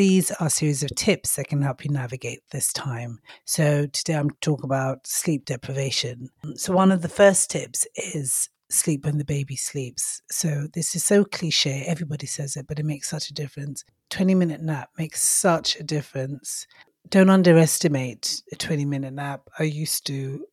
[0.00, 3.18] these are a series of tips that can help you navigate this time.
[3.44, 6.30] So today I'm talking about sleep deprivation.
[6.54, 10.22] So one of the first tips is sleep when the baby sleeps.
[10.30, 13.84] So this is so cliche, everybody says it, but it makes such a difference.
[14.08, 16.66] 20 minute nap makes such a difference.
[17.10, 19.50] Don't underestimate a 20 minute nap.
[19.58, 20.46] I used to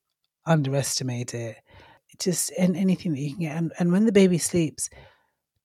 [0.45, 1.55] underestimate it.
[2.19, 3.55] Just in anything that you can get.
[3.55, 4.89] And, and when the baby sleeps,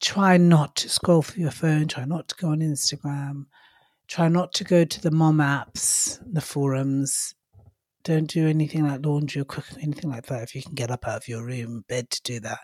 [0.01, 3.47] try not to scroll through your phone, try not to go on Instagram,
[4.13, 7.35] try not to go to the mom apps, the forums.
[8.05, 11.09] Don't do anything like laundry or cooking, anything like that if you can get up
[11.09, 12.59] out of your room, bed to do that.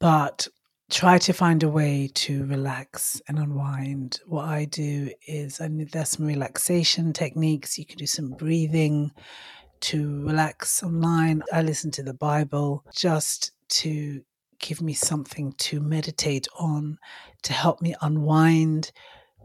[0.00, 0.48] But
[0.90, 4.18] try to find a way to relax and unwind.
[4.26, 7.78] What I do is I need there's some relaxation techniques.
[7.78, 9.12] You can do some breathing
[9.82, 11.44] to relax online.
[11.52, 14.22] I listen to the Bible just to
[14.58, 16.98] give me something to meditate on,
[17.44, 18.90] to help me unwind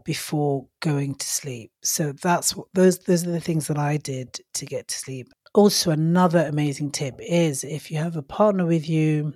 [0.04, 1.72] before going to sleep.
[1.82, 5.28] So that's what those those are the things that I did to get to sleep.
[5.54, 9.34] Also another amazing tip is if you have a partner with you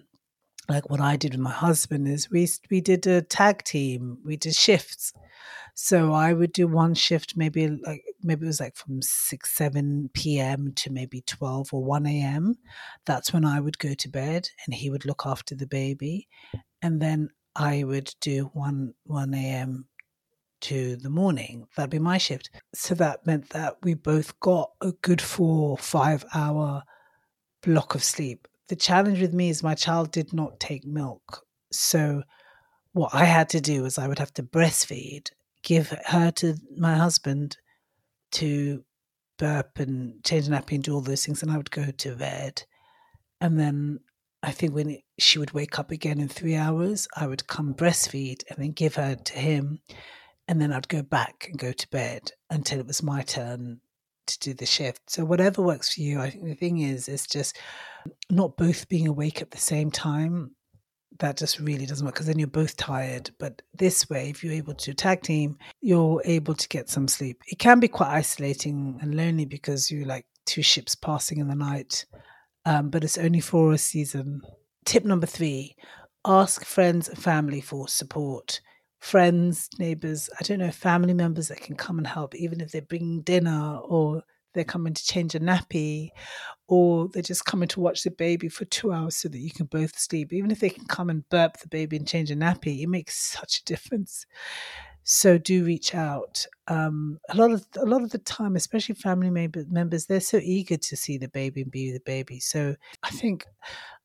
[0.69, 4.19] like what I did with my husband is we we did a tag team.
[4.25, 5.13] We did shifts.
[5.75, 10.11] So I would do one shift, maybe like maybe it was like from six, seven
[10.13, 10.73] p.m.
[10.77, 12.57] to maybe twelve or one a.m.
[13.07, 16.29] That's when I would go to bed, and he would look after the baby,
[16.83, 19.87] and then I would do one one a.m.
[20.63, 21.67] to the morning.
[21.77, 22.51] That'd be my shift.
[22.75, 26.83] So that meant that we both got a good four five hour
[27.63, 28.49] block of sleep.
[28.69, 32.23] The challenge with me is my child did not take milk, so
[32.93, 35.29] what I had to do was I would have to breastfeed
[35.63, 37.57] give her to my husband
[38.33, 38.85] to
[39.39, 42.17] burp and change a nappy and do all those things, and I would go to
[42.17, 42.63] bed.
[43.41, 44.01] And then
[44.43, 48.43] I think when she would wake up again in three hours, I would come breastfeed
[48.49, 49.81] and then give her to him.
[50.49, 53.81] And then I'd go back and go to bed until it was my turn
[54.27, 55.03] to do the shift.
[55.07, 57.59] So whatever works for you, I think the thing is, is just
[58.31, 60.53] not both being awake at the same time
[61.19, 63.31] that just really doesn't work because then you're both tired.
[63.39, 67.43] But this way, if you're able to tag team, you're able to get some sleep.
[67.47, 71.55] It can be quite isolating and lonely because you're like two ships passing in the
[71.55, 72.07] night,
[72.65, 74.43] um, but it's only for a season.
[74.85, 75.77] Tip number three
[76.25, 78.61] ask friends and family for support.
[79.01, 82.83] Friends, neighbors, I don't know, family members that can come and help, even if they're
[82.83, 84.23] bringing dinner or
[84.55, 86.09] they're coming to change a nappy
[86.67, 89.67] or they're just coming to watch the baby for two hours so that you can
[89.67, 90.33] both sleep.
[90.33, 93.17] Even if they can come and burp the baby and change a nappy, it makes
[93.19, 94.27] such a difference.
[95.05, 96.45] So do reach out.
[96.67, 100.77] Um, a lot of a lot of the time, especially family members, they're so eager
[100.77, 102.41] to see the baby and be the baby.
[102.41, 103.47] So I think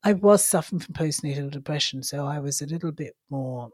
[0.03, 3.69] I was suffering from postnatal depression, so I was a little bit more.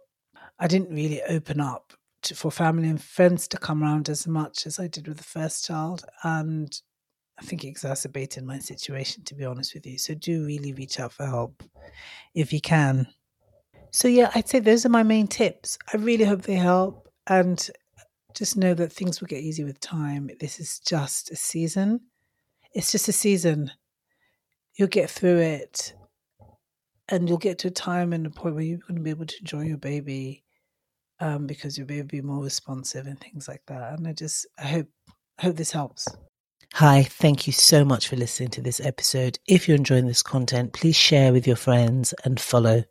[0.59, 1.93] I didn't really open up
[2.23, 5.23] to, for family and friends to come around as much as I did with the
[5.23, 6.03] first child.
[6.23, 6.69] And
[7.39, 9.97] I think it exacerbated my situation, to be honest with you.
[9.97, 11.63] So do really reach out for help
[12.35, 13.07] if you can.
[13.91, 15.77] So, yeah, I'd say those are my main tips.
[15.93, 17.07] I really hope they help.
[17.27, 17.69] And
[18.33, 20.29] just know that things will get easier with time.
[20.39, 22.01] This is just a season.
[22.73, 23.71] It's just a season.
[24.75, 25.93] You'll get through it
[27.07, 29.25] and you'll get to a time and a point where you're going to be able
[29.25, 30.43] to enjoy your baby
[31.19, 33.97] um, because you'll be be more responsive and things like that.
[33.97, 34.87] And I just I hope
[35.37, 36.07] I hope this helps.
[36.73, 39.39] Hi, thank you so much for listening to this episode.
[39.47, 42.83] If you're enjoying this content, please share with your friends and follow.